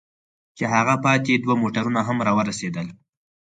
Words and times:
چې 0.57 0.63
هغه 0.73 0.95
پاتې 1.05 1.33
دوه 1.43 1.55
موټرونه 1.61 1.99
هم 2.07 2.17
را 2.27 2.31
ورسېدل. 2.37 2.87